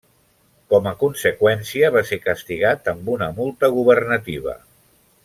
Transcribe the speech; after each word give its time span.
Com 0.73 0.87
a 0.91 0.93
conseqüència, 1.03 1.91
va 1.97 2.03
ser 2.11 2.19
castigat 2.23 2.91
amb 2.95 3.13
una 3.17 3.29
multa 3.41 3.71
governativa. 3.77 4.57